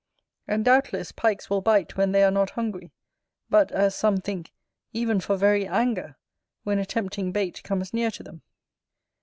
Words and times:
And, 0.47 0.65
doubtless, 0.65 1.11
Pikes 1.11 1.47
will 1.47 1.61
bite 1.61 1.95
when 1.95 2.11
they 2.11 2.23
are 2.23 2.31
not 2.31 2.49
hungry; 2.49 2.91
but, 3.51 3.71
as 3.71 3.93
some 3.93 4.17
think, 4.17 4.51
even 4.93 5.19
for 5.19 5.37
very 5.37 5.67
anger, 5.67 6.17
when 6.63 6.79
a 6.79 6.87
tempting 6.87 7.31
bait 7.31 7.61
comes 7.61 7.93
near 7.93 8.09
to 8.09 8.23
them. 8.23 8.41